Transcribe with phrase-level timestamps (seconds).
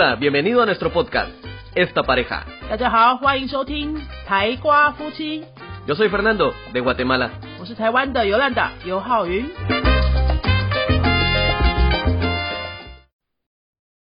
[0.00, 1.28] Hola, bienvenido a nuestro podcast,
[1.74, 2.44] Esta Pareja.
[2.70, 3.96] 大家好，欢迎收听
[4.28, 5.44] 台瓜夫妻
[5.88, 7.30] ，Yo soy Fernando, de Guatemala.
[7.58, 9.44] 我是台湾的尤兰达尤浩云。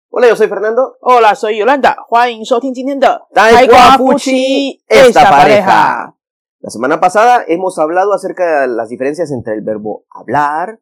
[0.10, 0.96] Hola, yo soy Fernando.
[1.02, 6.14] Hola，所以尤兰达，欢迎收听今天的台瓜夫 Fuchi esta pareja.
[6.62, 10.80] La semana pasada hemos hablado acerca de las diferencias entre el verbo hablar,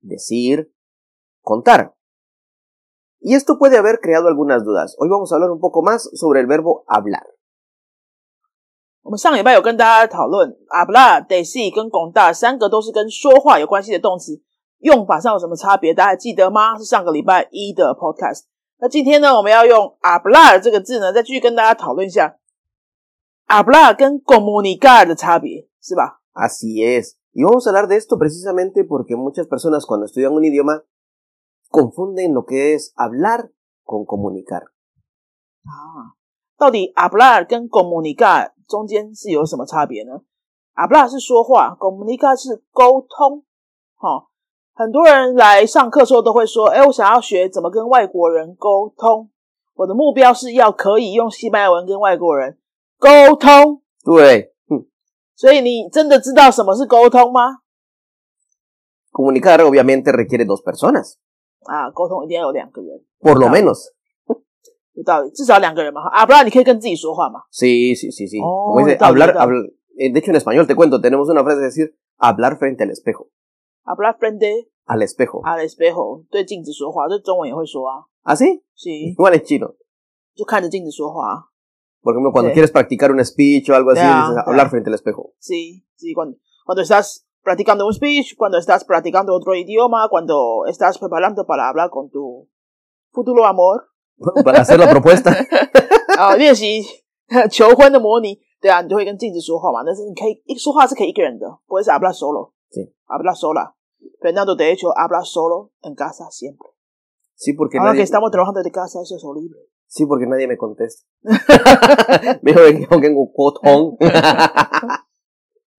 [0.00, 0.70] decir,
[1.42, 1.92] contar.
[3.25, 4.95] Y esto puede haber creado algunas dudas.
[4.97, 7.23] Hoy vamos a hablar un poco más sobre el verbo hablar.
[9.03, 14.41] 我们上礼拜有跟大家讨论 abla、d e s i 跟拱大三个都是跟说话有关系的动词，
[14.79, 15.93] 用法上有什么差别？
[15.93, 16.77] 大家还记得吗？
[16.77, 18.43] 是上个礼拜一的 podcast。
[18.79, 22.37] 那今天呢，我们要用 abla 这个字呢，再继续跟大家讨论一下
[23.47, 26.21] abla 跟 comunicar 的差别，是吧？
[26.33, 27.17] Así es.
[27.33, 30.83] Y vamos a hablar de esto precisamente porque muchas personas cuando estudian un idioma
[31.70, 33.50] confunden lo que es hablar
[33.84, 34.62] con comunicar.
[35.64, 36.14] 啊，
[36.56, 40.20] 到底 hablar 跟 comunicar 中间是有什么差别呢
[40.74, 43.44] ？hablar 是说话，comunicar 是沟通。
[43.94, 44.30] 好、
[44.74, 49.30] 很多人来上课的时候都会说：“哎，我想要学怎么跟外国人沟通，
[49.74, 52.58] 我的目标是要可以用西班牙文跟外国人
[52.98, 53.82] 沟通。
[54.04, 54.86] 对，嗯，”
[55.34, 57.58] 所以你真的知道什么是沟通吗
[59.12, 61.14] ？comunicar obviamente requiere dos personas,
[61.65, 63.51] 啊，沟通一定要有两个人， por lo Claro.
[63.51, 63.93] menos.
[64.93, 66.01] 有道理，至少两个人嘛。
[66.01, 67.41] 哈 hablar 你可以跟自己说话嘛。
[67.51, 68.39] Sí, sí, sí, sí.
[68.43, 69.61] Oh, Como dice, está bien, hablar, está bien.
[69.63, 72.83] habl- eh, de hecho en español te cuento, tenemos una frase de decir hablar frente
[72.83, 73.29] al espejo,
[73.83, 75.41] hablar frente al espejo.
[75.45, 78.05] al espejo，对镜子说话，这中文也会说啊。
[78.23, 78.61] ¿Ah, sí?
[78.75, 79.75] 是， Igual en chino.
[80.35, 81.43] 就看着镜子说话啊。
[82.03, 82.53] Por ejemplo, cuando Sí.
[82.55, 84.41] quieres practicar un speech o algo así, Ya, dices ya.
[84.51, 85.33] hablar frente al espejo.
[85.39, 90.97] Sí, sí, cuando, cuando estás practicando un speech, cuando estás practicando otro idioma, cuando estás
[90.97, 92.47] preparando para hablar con tu
[93.11, 93.87] futuro amor,
[94.45, 95.31] Para hacer la propuesta.
[96.17, 96.83] 啊，练习
[97.49, 99.81] 求婚的模拟，对啊，你就会跟镜子说话嘛。
[99.83, 102.93] 但是你可以一说话是可以一个人的，不会是 hablar solo，Sí.
[103.07, 106.67] hablar sola。Fernando de hecho habla solo en casa siempre.
[107.35, 109.57] Sí, porque Ahora que nadie, estamos trabajando de casa, eso es horrible.
[109.87, 111.03] sí, porque nadie me contesta.
[112.43, 113.31] me dijo que yo tengo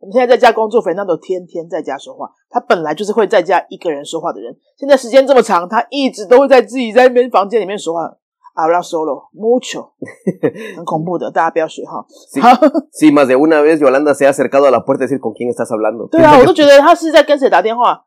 [0.07, 2.29] 你现在在家工作，反正都天天在家说话。
[2.49, 8.17] 他本来就是会在家一个人说话的人，现在时间这么长，他一直都会在自己在那边房间里面说话。
[8.57, 9.91] Habla solo mucho，
[10.75, 12.03] 很恐怖的，大家不要学哈。
[12.89, 15.47] Sí, más de una vez, Yolanda se ha acercado a la puerta decir con quién
[15.47, 16.09] estás hablando。
[16.09, 18.03] 对啊， 我都觉得他是在跟谁打电话，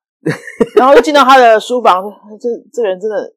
[0.74, 2.02] 然后又进到他的书房。
[2.40, 3.32] 这这个人真的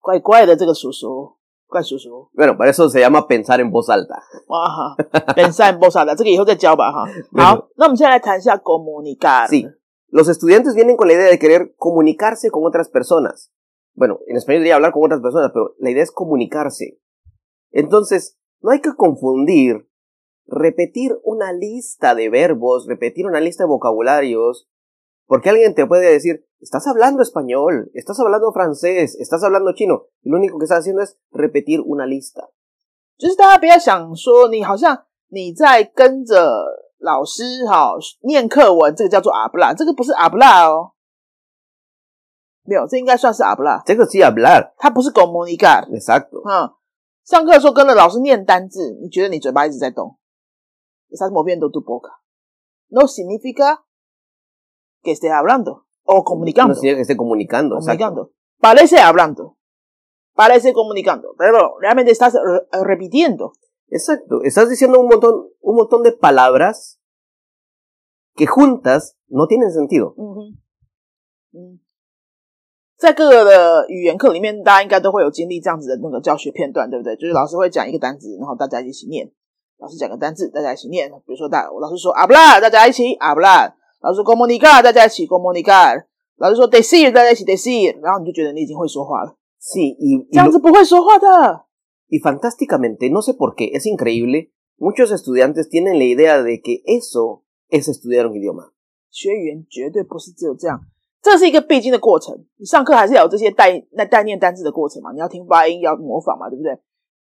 [0.00, 1.32] 怪怪的，这个叔叔。
[1.71, 2.29] 怪叔叔。
[2.33, 4.21] Bueno, para eso se llama pensar en voz alta.
[4.47, 7.05] 哇哈，本善波萨的，这个以后再教吧哈。
[7.33, 9.47] 好，那我们现在来谈一下 comunicar。
[9.47, 9.65] Sí,
[10.09, 13.51] los estudiantes vienen con la idea de querer comunicarse con otras personas.
[13.93, 16.99] Bueno, en español diría hablar con otras personas, pero la idea es comunicarse.
[17.71, 19.89] Entonces, no hay que confundir
[20.45, 24.69] repetir una lista de verbos, repetir una lista de vocabularios,
[25.25, 30.29] porque alguien te puede decir, estás hablando español, estás hablando francés, estás hablando chino, y
[30.29, 32.49] lo único que estás haciendo es repetir una lista.
[33.17, 36.63] 就是大家不要想说你好像你在跟着
[36.99, 40.93] 老师哈念课文，这个叫做阿布拉，这个不是阿布拉哦，
[42.63, 45.87] 没有，这应该算是阿布拉， Tengo sí hablar, 它不是 comunicar。
[45.89, 46.41] exacto.
[46.47, 46.73] 嗯，
[47.23, 50.17] 上课的时候跟着老师念单字，你觉得你嘴巴一直在动？
[51.09, 52.11] Estás moviendo tu boca.
[52.89, 53.83] No significa
[55.01, 56.73] que estés hablando o No comunicando.
[56.73, 58.05] significa que esté comunicando, exacto.
[58.05, 58.33] comunicando.
[58.59, 59.57] Parece hablando.
[60.35, 61.35] Parece comunicando.
[61.37, 63.53] Pero realmente estás re- repitiendo.
[63.89, 66.99] Exacto, estás diciendo un montón, un montón de palabras
[68.35, 70.13] que juntas no tienen sentido.
[70.17, 70.57] 嗯哼，
[71.53, 71.79] 嗯，
[72.97, 77.15] 在各个的语言课里面，大家应该都会有经历这样子的那个教学片段，对不对？
[77.15, 79.31] 就是老师会讲一个单词，然后大家一起念。
[79.77, 81.09] 老师讲个单字，大家一起念。
[81.09, 83.73] 比如说大，老师说 hablar，大家一起 hablar。
[84.02, 86.04] 老师说 comunicar，大家一起 comunicar。
[86.36, 87.96] 老师说 decir，大家一起 decir。
[88.02, 89.36] 然后你就觉得你已经会说话了。
[89.60, 91.66] Sí, y, y 这样 lo- 子不会说话的。
[92.08, 97.44] y fantásticamente, no sé por qué, es increíble, muchos estudiantes tienen la idea de que eso
[97.70, 98.72] es estudiar un idioma.
[99.08, 100.80] 学员绝对不是只有这样，
[101.22, 102.44] 这是一个必经的过程。
[102.56, 106.76] 你上课还是要有这些带那带念单字的过程嘛，你要听发音，要模仿嘛，对不对？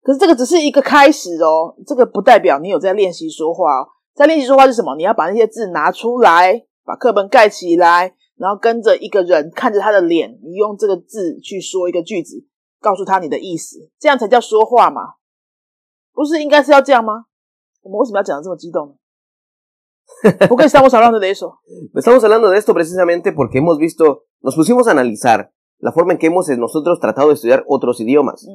[0.04, 3.88] 可是这个只是一个开始哦，这个不代表你有在练习说话哦。
[4.16, 4.96] 在练习说话是什么？
[4.96, 12.46] 你要把那些字拿出来，把课本盖起来，然后跟着一个人看着他的脸，你用这个字去说一个句子，
[12.80, 15.02] 告诉他你的意思，这样才叫说话嘛？
[16.14, 17.26] 不是应该是要这样吗？
[17.82, 18.94] 我们为什么要讲的这么激动呢
[20.48, 21.60] ？¿Por qué estamos hablando de eso?
[21.94, 26.20] Estamos hablando de esto precisamente porque hemos visto, nos pusimos a analizar la forma en
[26.20, 28.48] que hemos eh, nosotros tratado de estudiar otros idiomas,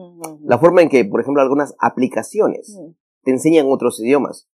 [0.43, 4.49] la forma en que, por ejemplo, algunas aplicaciones 嗯 te enseñan otros idiomas.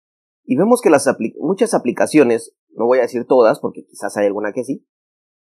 [0.45, 4.27] Y vemos que las apli- muchas aplicaciones, no voy a decir todas, porque quizás hay
[4.27, 4.87] alguna que sí,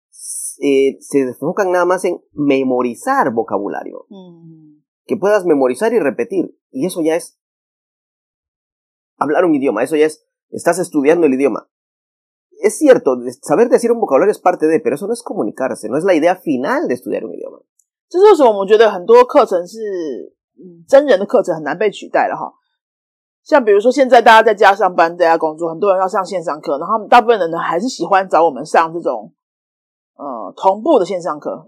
[0.09, 6.55] s- eh, se enfocan nada más en memorizar vocabulario, 嗯 que puedas memorizar y repetir.
[6.71, 7.39] Y eso ya es
[9.17, 11.69] hablar un idioma, eso ya es, estás estudiando el idioma.
[12.61, 15.87] Es cierto, de- saber decir un vocabulario es parte de, pero eso no es comunicarse,
[15.89, 17.59] no es la idea final de estudiar un idioma.
[18.09, 19.77] 这是为什么我们觉得很多课程是
[20.57, 22.51] 嗯真人的课程很难被取代了哈。
[23.44, 29.32] 像比如说现在大家在家上班，在家工作，很多人要上线上课，然后大部分人呢还是喜欢找我们上这种
[30.16, 31.66] 呃同步的线上课。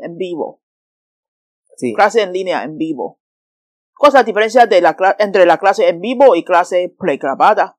[1.79, 1.95] Sí.
[1.95, 3.19] clase en línea en vivo.
[3.99, 7.75] ¿Cuál es la diferencia de la entre la clase en vivo y clase pregrabada？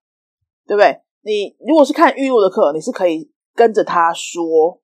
[0.67, 1.01] 对不对？
[1.21, 4.79] 你如果是看预录的课，你是可以跟着他说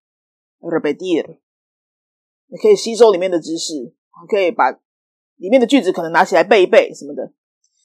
[0.60, 1.38] repetir，
[2.48, 3.94] 你可以吸收里面的知识，
[4.28, 4.72] 可以把
[5.36, 7.32] 里面的句子可能拿起来背一背什么的。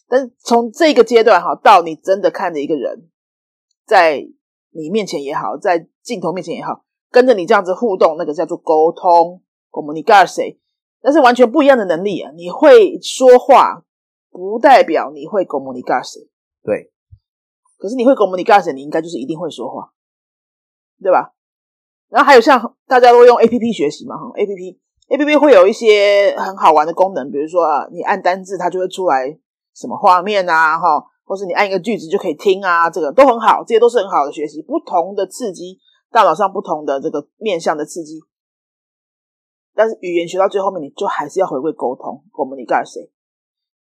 [0.08, 3.08] 但是从这个阶段哈，到你真的看着一个人
[3.86, 4.26] 在
[4.70, 10.56] 你面前也好，在镜头面前也好，跟着你这样子互动，那个叫做沟通 （communicarse）。
[11.00, 12.32] 那是完全不一样的能力啊！
[12.34, 13.84] 你会说话，
[14.30, 16.26] 不代表你会 communicarse。
[16.64, 16.90] 对，
[17.76, 19.92] 可是你会 communicarse，你应该就是一定会说话，
[21.00, 21.34] 对吧？
[22.08, 29.38] 然后还有像大家都用 A P P 学习嘛，哈，A P P A P P 会有一些很好玩的功能，比如说啊，你按单字它就会出来
[29.78, 35.78] 什么画面啊，哈，或是你按一个句子就可以听啊，这个都很好，这些都是很好的学习，不同的刺激
[36.10, 38.18] 大脑上不同的这个面向的刺激。
[39.76, 43.08] 但是语言学到最后面，你就还是要回归沟通，communicarse。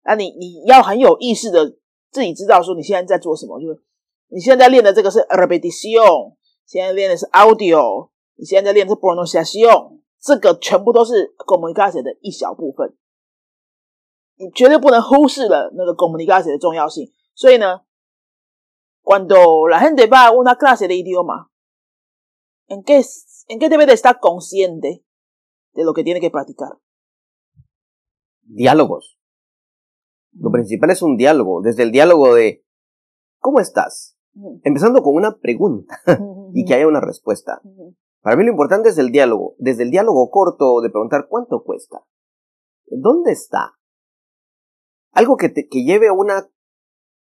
[0.04, 1.78] 那你你要很有意识的
[2.12, 3.82] 自己知道说你现在在做什么，就是
[4.28, 6.34] 你现在练的这个是 repetition，
[6.66, 12.94] 现在练的是 audio，你现在在练的是 pronunciation，这个全部都是 communicarse 的一小部分，
[14.37, 17.13] 你绝对不能忽视了那个 communicarse 的重要性。
[17.35, 17.83] 所以呢，
[19.03, 21.51] cuando la gente va a una clase de idioma,
[22.69, 23.03] ¿en qué,
[23.49, 25.05] en qué debe de estar consciente
[25.73, 26.79] de lo que tiene que practicar?
[28.43, 29.19] Diálogos.
[30.33, 32.65] Lo principal es un diálogo, desde el diálogo de
[33.39, 34.17] ¿cómo estás?
[34.35, 34.61] Ujú.
[34.65, 36.01] Empezando con una pregunta
[36.55, 37.61] y que haya una respuesta.
[37.65, 37.97] Ujú.
[38.21, 42.05] Para mí lo importante es el diálogo, desde el diálogo corto de preguntar ¿cuánto cuesta?
[42.87, 43.79] ¿Dónde está?
[45.15, 46.49] Algo que, te- que lleve a una,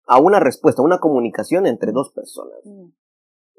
[0.06, 2.60] a una respuesta, a una comunicación entre dos personas.
[2.66, 2.92] Ujú.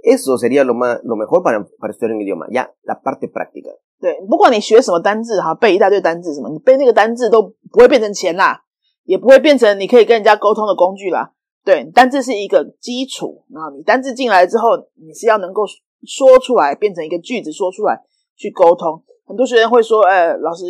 [0.02, 3.70] Eso sería lo, más, lo mejor para, para estudiar un idioma, ya la parte práctica.
[4.00, 8.64] 对，不管你学什么单字哈，背一大堆单字什么，你背那个单字都不会变成钱啦，
[9.04, 11.32] 也不会变成你可以跟人家沟通的工具啦。
[11.62, 15.64] 对，单字是一个基础，然后你单字进来之后，你是要能够
[16.06, 18.00] 说出来，变成一个句子说出来
[18.36, 19.04] 去沟通。
[19.26, 20.64] 很多学生会说，呃，老师，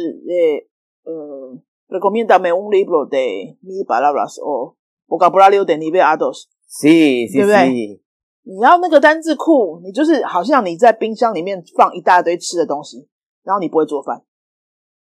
[1.04, 1.56] 呃，呃
[1.87, 4.75] Recomiéndame un libro de mil palabras o
[5.07, 6.33] vocabulario de nivel A2.
[6.67, 7.33] Sí, sí, sí.
[7.33, 8.01] 对不对？
[8.47, 13.07] 你要那个单字库，你就是好像你在冰箱里面放一大堆吃的东西，
[13.43, 14.23] 然后你不会做饭。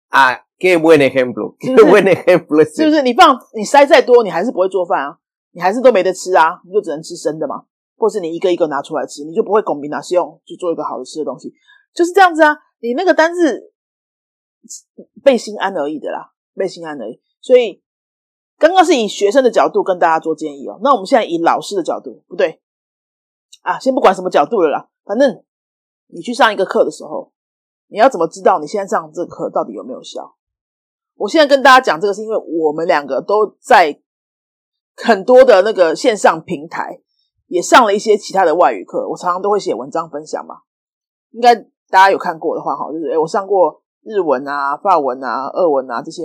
[0.09, 3.01] 啊，qué buen ejemplo，是是 qué buen ejemplo，是不是？
[3.01, 5.17] 你放你塞再多，你还是不会做饭啊，
[5.51, 7.65] 你还是都没得吃啊，你就只能吃生的嘛，
[7.97, 11.53] 或是你一个一个拿出来吃，你就不会公民答使用去做一个好的吃的东西，
[11.93, 12.57] 就是这样子啊。
[12.79, 13.71] 你那个单字
[15.23, 16.33] 背心安而已的啦。
[16.55, 17.21] 被心安而已。
[17.41, 17.83] 所以
[18.57, 22.61] 刚刚是以学生的角度跟大家做建议哦，那我们现在以老师的角度，不对
[23.61, 25.43] 啊，先不管什么角度了啦，反正
[26.07, 27.31] 你去上一个课的时候，
[27.87, 30.35] 你要怎么知道你现在上这个课到底有没有效？
[31.15, 34.01] 我现在跟大家讲这个，是因为我们两个都在
[34.95, 37.01] 很多的那个线上平台
[37.47, 40.61] 也上了一些其他的外语课，我常常都会写文章分享嘛。
[41.31, 46.23] 应该大家有看过的话，哈，就是诶我上过日文啊、法文啊、俄文啊这些，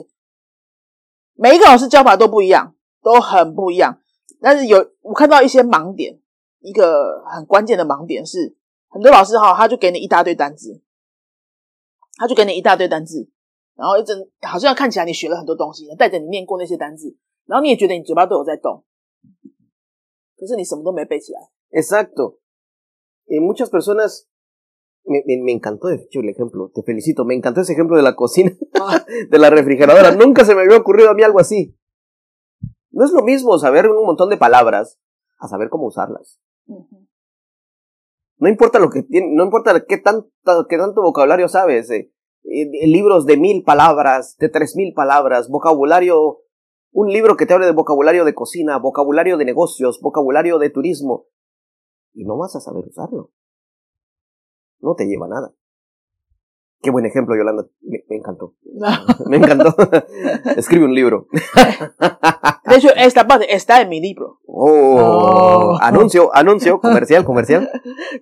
[1.40, 3.98] 每一个老师教法都不一样，都很不一样。
[4.42, 6.20] 但是有我看到一些盲点，
[6.58, 8.54] 一个很关键的盲点是，
[8.88, 10.82] 很多老师哈，他就给你一大堆单字，
[12.18, 13.30] 他就给你一大堆单字，
[13.74, 17.16] 然后一整好像看起来你学了很多东西，带着你念过那些单字，
[17.46, 18.84] 然后你也觉得你嘴巴都有在动，
[20.36, 21.40] 可是你什么都没背起来。
[21.70, 22.36] Exacto.
[23.24, 24.24] Y muchas personas,
[25.10, 28.02] me, me, me encantó de hecho el ejemplo, te felicito, me encantó ese ejemplo de
[28.02, 28.52] la cocina,
[29.30, 31.76] de la refrigeradora, nunca se me había ocurrido a mí algo así.
[32.90, 34.98] No es lo mismo saber un montón de palabras
[35.38, 36.40] a saber cómo usarlas.
[38.38, 40.30] No importa lo que tiene, no importa qué tanto,
[40.68, 42.10] qué tanto vocabulario sabes, eh,
[42.44, 46.38] eh, libros de mil palabras, de tres mil palabras, vocabulario,
[46.92, 51.26] un libro que te hable de vocabulario de cocina, vocabulario de negocios, vocabulario de turismo,
[52.12, 53.30] y no vas a saber usarlo.
[54.80, 55.52] No te lleva a nada.
[56.82, 57.66] Qué buen ejemplo, Yolanda.
[57.82, 58.54] Me, me encantó.
[59.26, 59.74] me encantó.
[60.56, 61.26] Escribe un libro.
[62.64, 64.38] De hecho, esta parte está en mi libro。
[64.46, 67.68] Oh, 哦 anuncio, anuncio, comercial, comercial.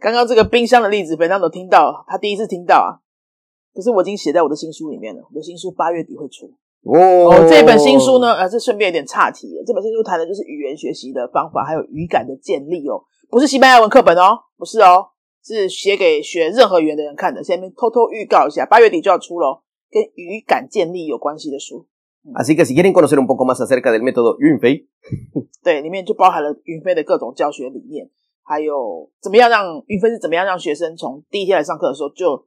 [0.01, 2.99] 刚刚这个冰箱的例子，本当有听到，他第一次听到啊。
[3.73, 6.51] 可是我已经写在我的新书里面了，我的新书八月底会出。
[6.85, 9.63] Oh, 哦，这本新书呢，呃，这顺便有点岔题了。
[9.65, 15.11] 这本新书谈的就是语言学习的方法，还有语感的建立哦，不是西班牙文课本哦，不是哦，
[15.45, 17.43] 是写给学任何语言的人看的。
[17.43, 21.87] 下面偷偷预告一下，八月底就要出喽，跟语感建立有关系的书。
[22.35, 24.87] Así que si quieren conocer un poco más acerca del método Yunfei,
[25.65, 28.11] 对，里面就包含了云飞的各种教学理念，
[28.43, 32.47] 还有怎么样让云飞是怎么样让学生从第一天来上课的时候就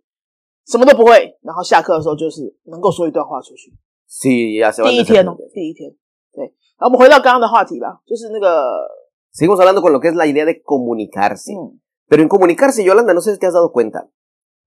[0.67, 3.73] 什么都不会，然后下课的时候就是能够说一段话出去。
[4.07, 5.89] sí, ya se 第一天哦第一天。
[6.33, 6.45] 对，
[6.77, 8.87] 然后我们回到刚刚的话题吧，就是那个
[9.33, 11.51] ，Seguimos hablando con lo que es la idea de comunicarse.
[11.57, 11.79] 嗯，
[12.10, 14.08] Pero en comunicarse, Yolanda, no sé si te has dado cuenta.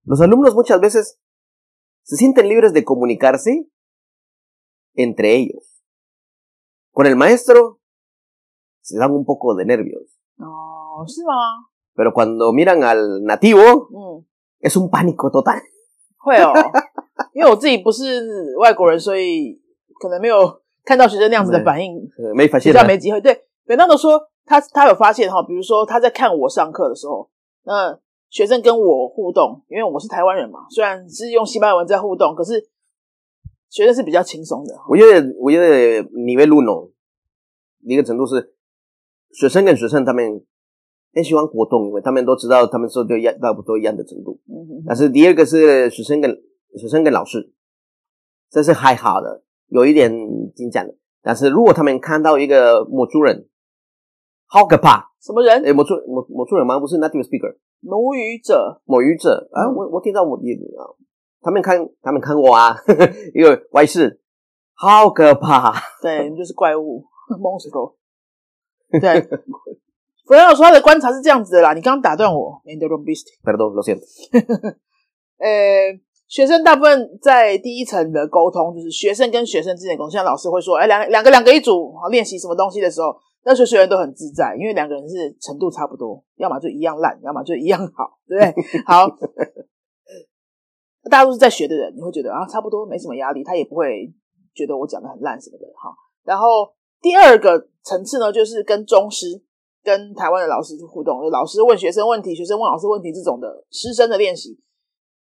[0.03, 1.19] Los alumnos muchas veces
[2.03, 3.69] se sienten libres de comunicarse
[4.95, 5.83] entre ellos.
[6.91, 7.79] Con el maestro
[8.81, 10.17] se dan un poco de nervios.
[10.37, 11.69] 哦，是吗？
[11.95, 14.25] Pero cuando miran al nativo, 嗯，
[14.59, 15.61] es un pánico total.
[16.17, 16.53] 会哦，
[17.33, 19.61] 因为我自己不是外国人，所以
[20.01, 22.73] 可能没有看到学生那样子的反应， Eh, Me 比 fascina.
[22.73, 23.21] 较没机会。
[23.21, 27.29] 对，本当的说，他他有发现哈，比如说他在看我上课的时候，
[27.64, 27.98] 那
[28.30, 32.68] 学生跟我互动，因为我是台湾人嘛，虽然是用西班牙文在互动，可是
[33.70, 34.74] 学生是比较轻松的。
[34.88, 36.90] 我觉得，我觉得 nivel uno
[37.82, 38.54] 一个程度是
[39.32, 40.44] 学生跟学生他们
[41.12, 44.40] 很喜欢活动，因为他们都知道他们说就一样，差不多一样的程度。
[44.48, 46.30] 嗯哼但是第二个是学生跟
[46.76, 47.52] 学生跟老师，
[48.50, 50.10] 这是还好的，有一点
[50.54, 50.94] 紧张的。
[51.22, 53.48] 但是如果他们看到一个母族人，
[54.54, 55.10] 好可怕！
[55.20, 55.62] 什么人？
[55.64, 56.78] 诶，某处某某处人吗？
[56.78, 58.80] 不是 native speaker，母语者。
[58.84, 60.86] 母语者啊，嗯我我听到我也啊，
[61.40, 62.76] 他们看他们看我啊，
[63.34, 64.20] 一个外事，
[64.74, 65.74] 好可怕。
[66.00, 67.02] 对，你就是怪物
[67.42, 67.94] monster。
[69.00, 69.22] 对，
[70.24, 74.06] 弗兰有说他的观察是这样子的啦，你刚刚打断我 i n d o r o b i s t Perdón, lo siento。
[75.42, 88.64] 呃，学生大部分在第一层的沟通，就是学生跟学生之间的沟通，像老师会说，哎，两两个两个一组，好练习什么东西的时候，那时候学员都很自在，因为两个人是程度差不多，要么就一样烂，要么就一样好，对不对？
[88.86, 89.06] 好，
[91.10, 94.12] 大家都是在学的人，你会觉得啊，差不多没什么压力，他也不会
[94.54, 95.94] 觉得我讲的很烂什么的，哈。
[96.24, 99.26] 然后第二个层次呢，就是跟中师、
[99.82, 104.58] 跟台湾的老师去互动，就老师问学生问题，学生问老师问题这种的师生的练习。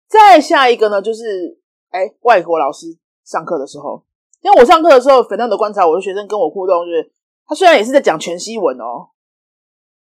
[0.07, 1.59] 再下一个呢，就是
[1.91, 2.87] 哎，外国老师
[3.23, 4.03] 上课的时候，
[4.41, 7.11] 因为我上课的时候，粉亮的观察，我的学生跟我互动，就是
[7.47, 9.09] 他虽然也是在讲全息文哦，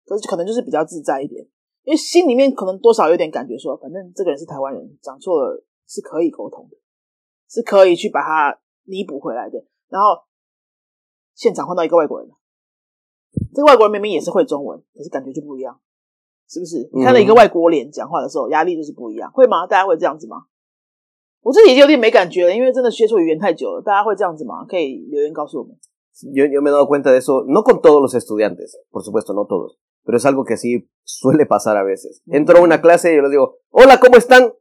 [0.05, 1.45] 可是可能就是比较自在一点，
[1.83, 6.77] 因为心里面可能多少有点感觉说，反正这个人是台湾人，讲错了是可以沟通的，
[7.47, 9.63] 是可以去把它弥补回来的。
[9.89, 10.23] 然后
[11.35, 12.29] 现场换到一个外国人，
[13.53, 15.79] 这个外国人明明也是会中文，可是感觉就不一样，
[16.49, 16.89] 是不是？
[16.93, 19.67] 你看到一个外国脸讲话的时候，压力就是不一样，会吗？
[19.67, 20.45] 大家会这样子吗？
[21.41, 23.83] 我自己有点没感觉了，因为真的接触语言太久了。
[23.85, 24.65] 大家会这样子吗？
[24.65, 25.77] 可以留言告诉我们。
[26.21, 29.45] Yo, yo me he dado cuenta de eso, no con todos los estudiantes, por supuesto, no
[29.45, 32.21] todos, pero es algo que sí suele pasar a veces.
[32.27, 34.53] Entro a una clase y yo les digo, hola, ¿cómo están?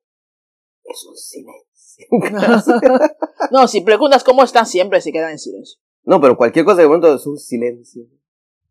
[0.83, 2.07] Es un silencio.
[3.53, 5.79] no, si preguntas cómo están, siempre se quedan en silencio.
[6.03, 8.03] No, pero cualquier cosa de momento es un silencio.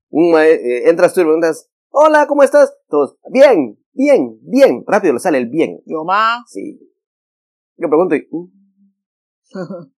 [0.10, 2.76] Un eh, entras tú y preguntas, hola, ¿cómo estás?
[2.90, 4.84] Todos, bien, bien, bien.
[4.86, 5.82] Rápido le sale el bien.
[5.86, 6.80] 有吗？Sí.
[7.78, 8.50] Yo pregunto y, "Uh".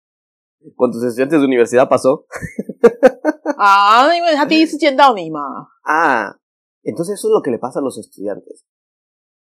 [0.76, 2.26] ¿con tus estudiantes de universidad pasó?
[3.57, 5.39] 啊，因为他第一次见到你嘛。
[5.83, 6.38] Ah,
[6.83, 8.65] entonces eso es lo que le pasa a los estudiantes.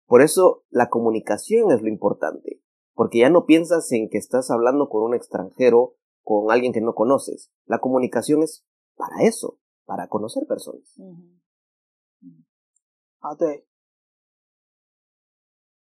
[0.07, 2.63] Por eso la comunicación es lo importante,
[2.95, 6.95] porque ya no piensas en que estás hablando con un extranjero, con alguien que no
[6.95, 7.51] conoces.
[7.67, 8.65] La comunicación es
[8.97, 10.97] para eso, para conocer personas.
[10.99, 11.41] 嗯哼，
[12.23, 12.45] 嗯，
[13.21, 13.67] 啊，对，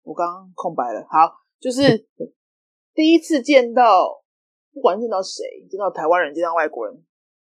[0.03, 1.07] 我刚刚空白了。
[1.11, 2.09] 好，就是
[2.95, 4.23] 第一次见到，
[4.73, 7.05] 不管见到谁，见到台湾人，见到外国人，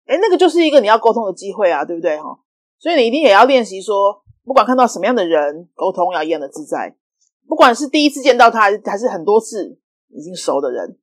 [0.08, 2.38] 哎，那个就是一个你要沟通的机会啊，对不对哈？
[2.78, 6.96] 所以你一定也要练习说，不管看到什么样的人，沟通要一样的自在。
[7.46, 10.98] 不管是第一次见到他，还是很多次已经熟的人，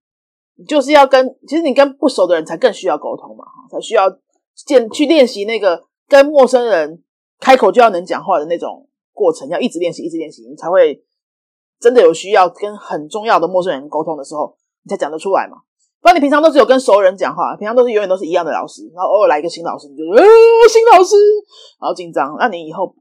[0.55, 4.09] 你就是要跟，其实你跟不熟的人才更需要沟通嘛，哈，才需要
[4.55, 7.03] 见去练习那个跟陌生人
[7.39, 11.03] 开口就要能讲话的那种过程，要一直练习，一直练习，你才会
[11.79, 15.57] 真的有需要跟很重要的陌生人沟通的时候，你才讲得出来嘛。
[16.05, 20.21] 不然你平常都是有跟熟人讲话，平常都是永远都是一样的老师，然后偶尔来一个新老师，你就呃
[20.69, 21.15] 新老师，
[21.81, 22.37] 然后紧张。
[22.37, 22.93] 那你以后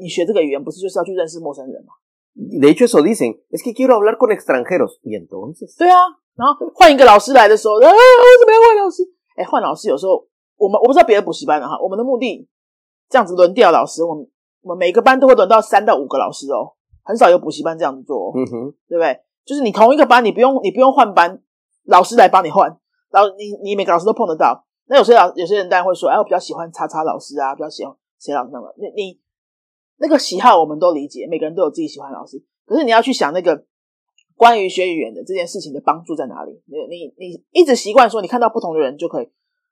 [0.00, 1.94] 你学这个语言不是就是要去认识陌生人吗
[2.34, 4.98] ？De hecho, eso dicen, es que quiero hablar con extranjeros.
[5.02, 5.94] Y entonces, 对啊，
[6.34, 9.04] 然后换一个老师来的时候，啊，为什么要换老师？
[9.36, 12.48] 哎，换老师有时候我们我不知道别的补习班的哈，我们的目的
[13.08, 14.26] 这样子轮调老师，我们
[14.62, 19.20] 我们每个班都会轮到三到五个老师哦，很少有补习班这样子做、哦，ujú, 对不对？
[19.44, 21.40] 就是你同一个班，你不用你不用换班，
[21.84, 22.68] 老师来帮你换，
[23.10, 24.64] 然后你你每个老师都碰得到。
[24.86, 29.20] 那有些老有些人当然会说，哎，我比较喜欢叉叉老师啊，比较喜欢谁老师那么，你你
[29.98, 33.64] 那个喜好我们都理解，每个人都有自己喜欢的老师，可是你要去想那个
[34.36, 36.62] 关于学语言的这件事情的帮助在哪里？
[36.66, 39.26] 你你你一直习惯说你看到不同的人就可以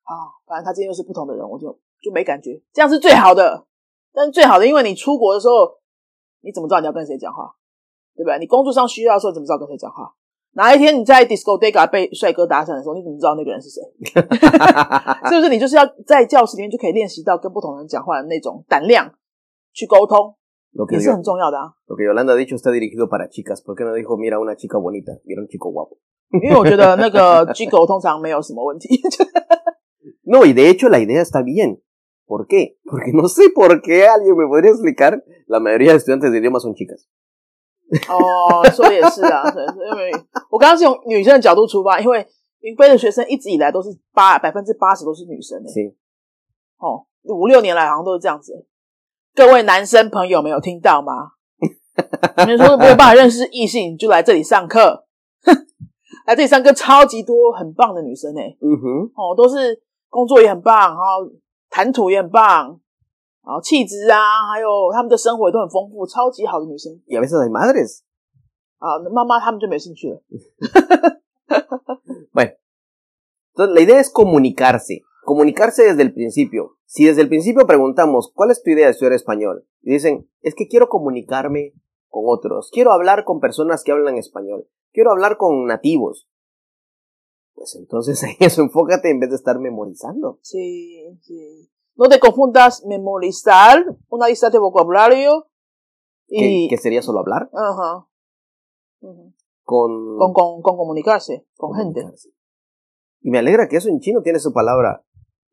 [0.04, 0.14] 啊，
[0.46, 3.66] 反正他今天又是不同的人，我就就没感觉，这样是最好的。
[4.12, 5.78] 但是最好的，因为你出国的时候，
[6.40, 7.54] 你怎么知道你要跟谁讲话？
[8.16, 8.38] 对不对？
[8.40, 10.12] 你工作上需要的时候，怎么知道跟谁讲话？
[10.53, 13.81] 哪一天你在 discoteca 被帅哥搭讪的时候，你怎么知道那个人是谁？
[15.29, 15.49] 是不是？
[15.49, 19.11] 你就是要在教室里面就可以练习到跟不同人讲话的那种胆量
[19.73, 20.35] 去沟通，
[20.73, 21.73] lo, que 也是 yo- 很重要的啊。
[21.87, 23.61] lo que Yolanda ha dicho está dirigido para chicas.
[23.61, 25.97] ¿Por qué no dijo, mira una chica bonita, mira un chico guapo?
[26.41, 28.87] 因为我觉得那个 G 狗通常没有什么问题。
[30.23, 31.81] No, y de hehecho la idea está bien.
[32.25, 32.77] ¿Por qué?
[32.83, 35.21] Porque no sé por qué alguien me podría explicar.
[35.47, 37.07] La mayoría de estudiantes de idiomas son chicas.
[38.08, 40.12] 哦，说的也是啊，对，因为
[40.50, 42.26] 我刚刚是从女生的角度出发，因为
[42.60, 45.94] 云飞的学生一直以来都是八百分之八十都是女生诶、Sí.
[46.78, 48.66] 哦，五六年来好像都是这样子、欸。
[49.34, 51.32] 各位男生朋友没有听到吗？
[52.38, 55.06] 你们说没有办法认识异性，就来这里上课，
[56.26, 59.10] 来这里上课超级多很棒的女生诶、Ujú.
[59.14, 61.02] 哦，都是工作也很棒，然后
[61.68, 62.78] 谈吐也很棒，
[63.49, 68.01] 然后气质啊，还有他们的生活也都很丰富，超级好的女生 Y a veces hay madres.
[68.79, 68.97] 啊。
[69.03, 70.21] 那妈妈他们就没兴趣了。
[72.31, 72.51] Bueno,
[73.53, 75.03] entonces la idea es comunicarse.
[75.23, 76.77] Comunicarse desde el principio.
[76.85, 79.67] Si desde el principio preguntamos, ¿cuál es tu idea de estudiar español?
[79.81, 81.73] Y dicen, es que quiero comunicarme
[82.09, 82.69] con otros.
[82.71, 84.67] Quiero hablar con personas que hablan español.
[84.91, 86.27] Quiero hablar con nativos.
[87.53, 90.39] Pues entonces en eso enfócate en vez de estar memorizando.
[90.41, 91.69] Sí, sí.
[91.99, 95.47] No te confundas memorizar una lista de vocabulario
[96.27, 97.49] ¿Qué, y qué sería solo hablar?
[97.53, 98.07] ajá,
[99.01, 102.01] ujú, Con, con, con, con comunicarse con gente.
[102.01, 102.29] comunicarse.
[103.21, 105.03] Y me alegra que eso en chino tiene su palabra.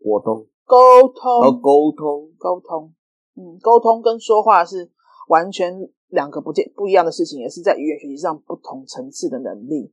[0.03, 2.95] 沟通.沟通， O 沟通.沟通，
[3.37, 4.91] 嗯，沟通跟说话是
[5.29, 9.93] 完全两个不见不一样的事情，也是在语言学习上不同层次的能力。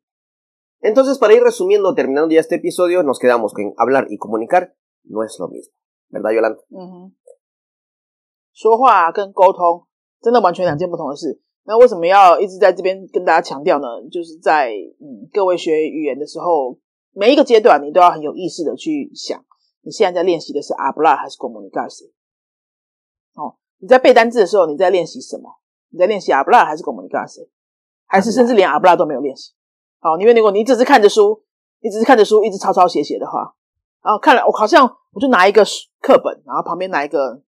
[0.82, 5.24] Entonces, para ir resumiendo, terminando ya este episodio, nos quedamos con hablar y comunicar no
[5.24, 5.74] es lo mismo.
[6.15, 6.59] ¿Verdad, Yolanda?
[6.71, 7.13] 嗯哼，
[8.53, 9.87] 说话跟沟通
[10.23, 11.41] 真的完全两件不同的事。
[11.65, 13.87] 那为什么要一直在这边跟大家强调呢？
[14.13, 16.79] 就是在嗯各位学语言的时候，
[17.13, 19.45] 每一个阶段你都要很有意识的去想，
[19.83, 22.11] 你现在在练习的是 hablar 还是 comunicarse？
[23.35, 25.59] 哦，你在背单字的时候，你在练习什么？
[25.91, 27.49] 你在练习 hablar 还是 comunicarse？
[28.07, 29.53] 还是甚至连 hablar 都没有练习？
[30.01, 31.43] 好，因为如果你只是看着书，
[31.81, 33.55] 你只是看着书一直抄抄写写的话，
[34.03, 37.41] 然后看了我好像我就拿一个书课本，然后旁边拿一个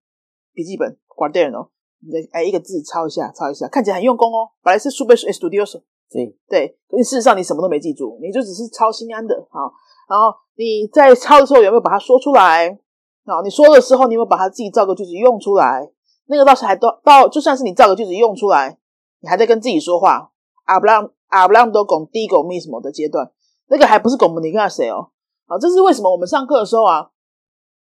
[0.51, 4.49] 笔记本 Guardiano，你再哎一个字抄一下，抄一下，看起来很用功哦。
[4.63, 6.33] 本来是 super estudioso，Sí.
[6.49, 9.71] 对，可是事实上你什么都没记住，你就只是抄心安的好。
[10.09, 12.79] 然后你在抄的时候有没有把它说出来？
[13.27, 15.91] 好，你说的时候你有没有把它自己造个句子用出来？
[16.25, 18.79] 那个倒是还到到，就算是你造个句子用出来，
[19.19, 20.31] 你还在跟自己说话
[20.65, 23.31] ，hablando hablando contigo mismo 的阶段，
[23.67, 25.11] 那个还不是 comunicarse 哦。
[25.45, 27.11] 好，这是为什么我们上课的时候啊，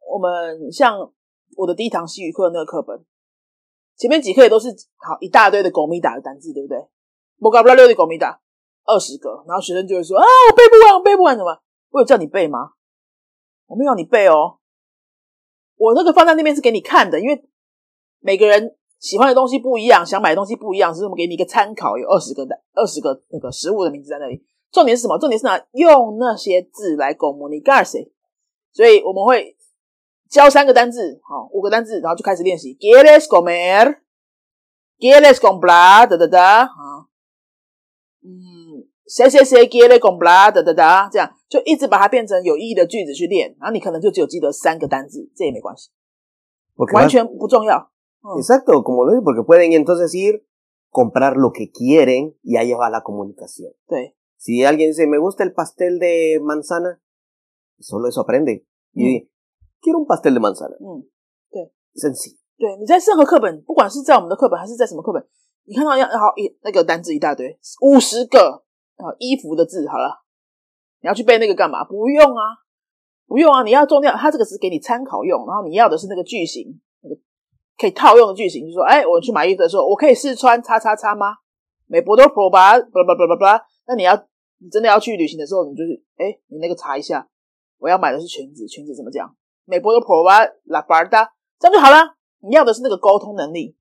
[0.08, 0.98] 我们像
[1.56, 3.04] 我的第一堂西语课的那个课本，
[3.96, 6.78] 前面几课也都是好一大堆的狗咪打的单字，对不对
[7.38, 8.38] ？vocabulario de comida
[8.84, 11.60] 二十个，然后学生就会说啊，我背不完，我背不完，怎么？
[11.90, 12.72] 我有叫你背吗？
[13.66, 14.58] 我没有你背哦，
[15.76, 17.48] 我那个放在那边是给你看的，因为
[18.20, 24.42] 每个人喜欢的东西不一样，想买的东西不一样，所以我们给你一个参考，有二十个的二十个那个食物的名字在那里。
[24.70, 25.18] 重点是什么？
[25.18, 28.10] 重点是拿用那些字来 comunicarse，
[28.72, 29.56] 所以我们会
[30.29, 32.75] 教三个单字，好、五个单字，然后就开始练习。
[32.79, 36.07] Quieres comer？Quieres comprar？
[36.07, 37.07] 哒哒哒，啊，
[38.23, 40.51] 嗯，谁谁谁 quiere comprar？
[40.51, 45.89] 哒哒哒，这样就一直把它变成有意义的句子去练，然后你可能就只有记得三个单字，这也没关系，
[46.75, 47.91] Porque 完 vas- 全不重要。
[48.23, 50.45] 嗯 Exacto, como lo digo, porque pueden entonces ir,
[50.89, 53.73] comprar lo que quieren y ahí va la comunicación.
[53.87, 57.01] 对， Si alguien dice, me gusta el pastel de manzana,
[57.79, 58.65] solo eso aprende.
[58.93, 59.07] Y Mm.
[59.07, 59.29] di,
[59.80, 60.76] Quiero un pastel de manzana.
[60.80, 61.08] 嗯。
[61.94, 62.36] Sencillo.
[62.56, 65.26] 对，你在任何课本，不管是在我们的课本还是在什么课本，
[65.64, 68.62] 你看到要好一那个单字一大堆，五十个
[68.94, 70.22] 啊衣服的字，好了，
[71.00, 71.82] 你要去背那个干嘛？
[71.82, 72.42] 不用啊，
[73.26, 77.16] 不用啊，你要重要，它这个只是给你参考用，然后你要的是那个句型，那个
[77.76, 81.34] 可以套用的句型，就说，哎，我去买衣服的时候，我可以试穿叉叉叉吗？
[81.86, 83.62] 美博多 pro 吧，巴拉巴拉巴拉巴拉。
[83.88, 84.14] 那你要
[84.58, 87.28] 你真的要去旅行的时候，你就是哎，你那个查一下，
[87.78, 89.34] 我要买的是裙子，裙子怎么讲？
[89.68, 91.28] 美博多 pro 吧，la barda，
[91.58, 92.16] 这样就好了。
[92.40, 93.76] 你要的是那个沟通能力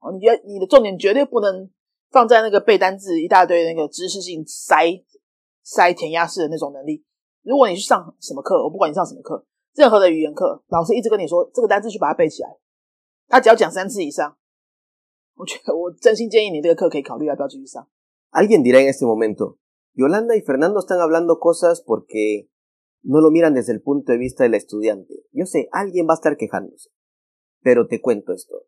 [0.00, 1.70] 哦，你觉得你的重点绝对不能
[2.10, 5.00] 放在那个背单字一大堆那个知识性塞
[5.62, 7.04] 塞填鸭式的那种能力。
[7.42, 12.56] 如果你去上什么课，我不管你上什么课，任何的语言课，老师一直跟你说这个单字去把它背起来，
[13.28, 14.36] 他只要讲三次以上，
[15.36, 17.86] 我觉得我真心建议你这个课可以考虑要不要继续上。
[18.32, 19.58] Alguien dirá en este momento,
[19.94, 22.48] Yolanda y Fernando están hablando cosas porque
[23.02, 25.14] no lo miran desde el punto de vista del estudiante.
[25.32, 26.90] Yo sé, alguien va a estar quejándose.
[27.62, 28.64] Pero te cuento esto.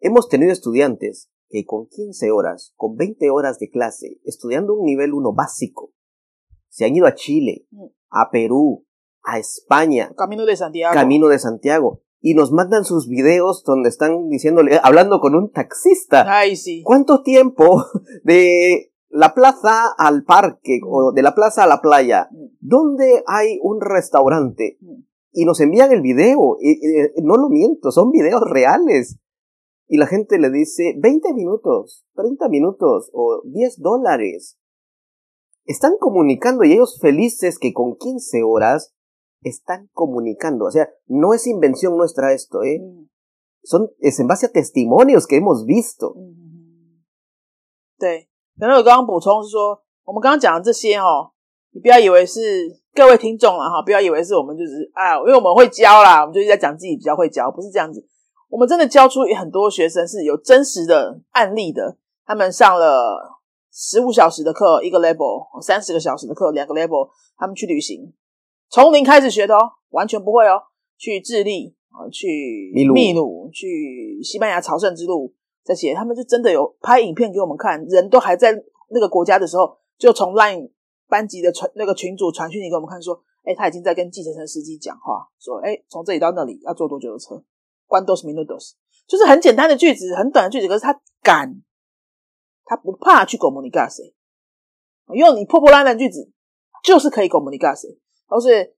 [0.00, 5.12] Hemos tenido estudiantes que con 15 horas, con 20 horas de clase, estudiando un nivel
[5.14, 5.92] 1 básico,
[6.68, 7.86] se han ido a Chile, Mm.
[8.10, 8.86] a Perú,
[9.22, 10.94] a España, Camino de Santiago.
[10.94, 16.24] Camino de Santiago, y nos mandan sus videos donde están diciéndole, hablando con un taxista.
[16.28, 16.82] Ay, sí.
[16.84, 17.84] ¿Cuánto tiempo
[18.24, 22.28] de la plaza al parque o de la plaza a la playa?
[22.30, 22.46] Mm.
[22.60, 24.78] ¿Dónde hay un restaurante?
[24.80, 25.02] Mm.
[25.32, 26.56] Y nos envían el video.
[26.60, 29.18] Y, y, no lo miento, son videos reales.
[29.88, 34.58] Y la gente le dice 20 minutos, 30 minutos o 10 dólares.
[35.64, 38.94] Están comunicando y ellos felices que con 15 horas
[39.42, 40.66] están comunicando.
[40.66, 42.80] O sea, no es invención nuestra esto, ¿eh?
[42.82, 43.08] 嗯
[43.62, 46.14] Son, es en base a testimonios que hemos visto.
[46.16, 46.36] 嗯
[48.56, 48.68] 嗯嗯，对。
[48.68, 51.30] 然后我刚刚补充是说，我们刚刚讲的这些哦，
[51.72, 52.40] 你不要以为是
[52.94, 58.04] 各位听众了哈，不要以为是我们就是啊，因为我们会教啦，我们就是在讲自己比较会教，不是这样子。
[58.48, 63.40] 我们真的教出很多学生是有真实的案例的，他们上了
[63.72, 68.14] 十五小时的课，一个 level，三十个小时的课，两个 level，他们去旅行，
[68.70, 70.62] 从零开始学的哦，完全不会哦，
[70.96, 75.34] 去智利啊，去秘鲁秘鲁，去西班牙朝圣之路
[75.66, 78.52] 这些，他们就真的有拍影片给我们看，人都还在
[78.90, 80.70] 那个国家的时候，就从 LINE
[81.08, 87.42] 班级的传那个群主传讯息给我们看，说，哎，他已经在跟计程车司机讲话，说，哎，从这里到那里要坐多久的车
[87.88, 88.74] ？¿Cuántos minutos？
[89.08, 91.60] 就是很简单的句子，很短的句子，可是他敢，
[92.64, 94.12] 他不怕去 comunicarse，
[95.14, 96.30] 用你破破烂烂的句子，
[96.84, 97.98] 就是可以 comunicarse，
[98.28, 98.76] 都是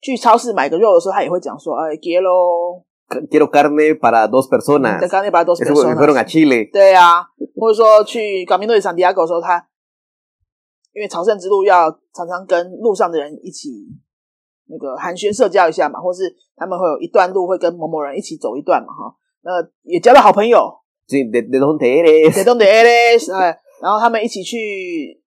[0.00, 2.84] 去超市买个肉的时候，他也会讲说，哎，quiero
[3.30, 5.00] quiero carne para dos personas.
[5.08, 5.94] carne para dos personas.
[5.94, 6.70] 他们去，他们去。
[6.70, 7.24] 对啊，
[7.56, 9.66] 或者说去高明诺伊桑迪亚哥的时候，他
[10.92, 13.70] 因为朝圣之路要常常跟路上的人一起
[14.66, 20.70] 那个寒暄社交一下嘛，或是他们会有一段路会跟某某人一起走一段嘛，哈，那，也交到好朋友。
[21.08, 22.66] 对对对，对对对，
[23.32, 25.22] 哎，然后他们一起去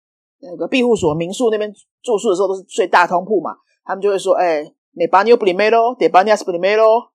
[0.41, 4.73] 那个庇护所、民宿那边住宿的时候，都是睡大通铺嘛，他们就会说，哎。
[4.97, 7.09] ，me baño primero，de bañas primero。”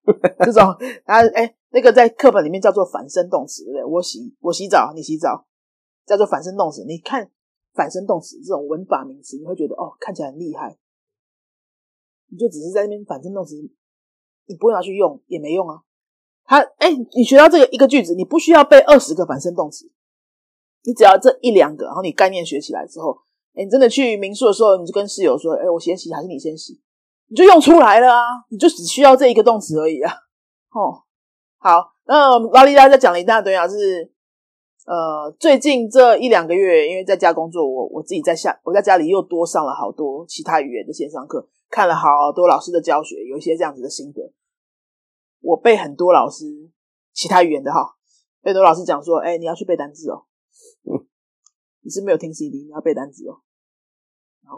[0.47, 3.85] 这种，然后哎，那个在课本里面叫做反身动词，对不对？
[3.85, 5.45] 我洗我洗澡，你洗澡，
[6.07, 6.85] 叫做反身动词。
[6.85, 7.29] 你看
[7.75, 10.79] 反身动词这种文法名词，你会觉得哦，看起来很厉害。
[12.31, 13.57] 你就只是在那边反身动词，
[14.47, 15.83] 你不用拿去用也没用啊。
[16.45, 19.91] 他哎，你学到这个一个句子，你不需要背二十个反身动词，
[20.85, 23.17] 你只要这一两个，然后你概念学起来之后，
[23.55, 26.81] 哎，你真的去民宿的时候，你就跟室友说，哎，我先洗还是你先洗，
[27.33, 30.13] 你就用出来了啊，你就只需要这一个动词而已啊。
[30.71, 31.01] 哦，
[31.57, 34.13] 好，那拉力大家讲了一大堆啊，是
[34.85, 44.21] 呃，最近这一两个月，因为在家工作，我我自己在下，我在家里又多上了好多其他语言的线上课，看了好多老师的教学，有一些这样子的心得。
[45.41, 46.45] 我被很多老师
[47.15, 47.97] 其他语言的哈，
[48.43, 50.27] 被很多老师讲说，哎、你要去背单词哦，
[50.85, 51.09] 嗯
[51.81, 53.41] 你是没有听 CD，你要背单词哦，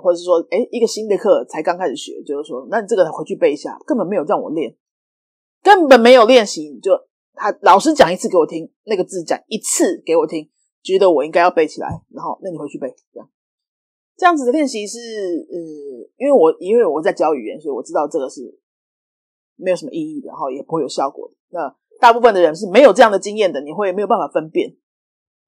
[0.03, 4.77] 或者是说，哎、一个新的课才刚开始学，就是说，那你这个回去背一下，根本没有让我练，
[5.63, 6.93] 根本没有练习，你就
[7.35, 10.51] 他老师讲一次给我听，那个字讲一次给我听，
[10.83, 13.29] 觉得我应该要背起来，然后那你回去背，这样
[14.17, 15.59] 这样子的练习是呃，
[16.17, 18.59] 因为我因为我在教语言，所以我知道这个是
[19.57, 21.35] 没有什么意义的，然后也不会有效果的。
[21.51, 24.77] 那大部分的人是没有这样的经验的，你会没有办法分辨，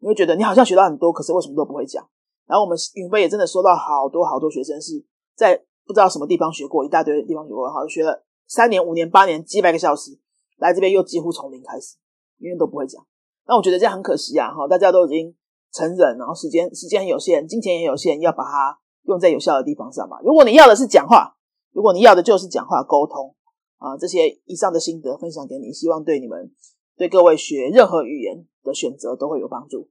[0.00, 2.08] 你会觉得你好像学到很多，可是为什么都不会讲？
[2.46, 5.04] 然后我们云飞也真的收到好多好多学生是
[5.34, 5.56] 在
[5.86, 10.18] 不知道什么地方学过，一大堆地方学过，好学了三年、五年、八年、几百个小时，
[10.58, 11.96] 来这边又几乎从零开始，
[12.38, 13.04] 因为都不会讲。
[13.46, 14.52] 那我觉得这样很可惜啊！
[14.52, 15.34] 哈，大家都已经
[15.72, 20.18] 成人，然后时间时间很有限，金钱也有限，要把它用在有效的地方上嘛。
[20.22, 21.36] 如果你要的是讲话，
[21.72, 23.36] 如果你要的就是讲话沟通
[23.78, 26.50] 啊，这些以上的心得分享给你，希望对你们
[26.96, 29.88] 对各位学任何语言的选择都会有帮助。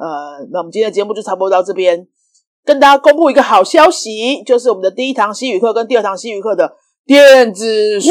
[0.00, 2.08] 呃，那我们今天的节目就差不多到这边，
[2.64, 8.10] 跟大家公布一个好消息，就是我们的第一堂西语课跟第二堂西语课的电子书，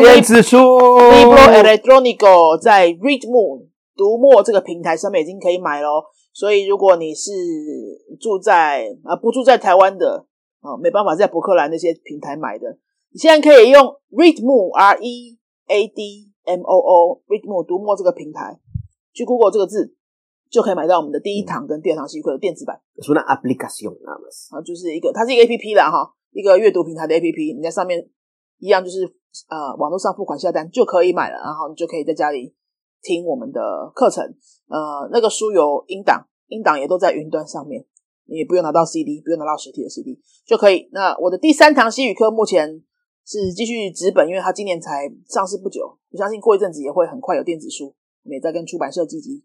[0.00, 6.04] 电子书 Libro Electronico 在 Readmoo 读墨这个平台上面已经可以买喽。
[6.32, 7.30] 所以如果你是
[8.18, 10.24] 住在啊不住在台湾的
[10.60, 12.78] 啊，没办法在博客来那些平台买的，
[13.12, 18.58] 你现在可以用 Readmo R E A D M O O Readmo 读墨这个平台
[19.12, 19.94] 去 Google 这个字，
[20.50, 22.80] 就可以买到我们的第一堂跟第二堂习课的电子版。
[22.96, 24.48] Aplicación nada más.
[24.50, 28.08] 啊，就是一个，它是一个 A P P 啦，哈，一个阅读平台的 A P P，你在上面
[28.58, 29.04] 一样就是
[29.48, 32.54] 呃网络上付款下单就可以买了，然后你就可以在家里
[33.02, 33.60] 听我们的
[33.94, 34.24] 课程。
[34.68, 37.84] 呃，那个书有音档，音档也都在云端上面，
[38.26, 40.88] 你也不用拿到 C D，不用拿到实体的 C D 就可以。
[40.92, 42.82] 那我的第三堂西语课目前
[43.24, 49.44] 是继续纸本，因为它今年才上市不久，我相信过一阵子也会很快有电子书，我们也在跟出版社积极